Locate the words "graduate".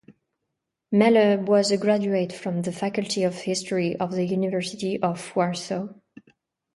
1.77-2.33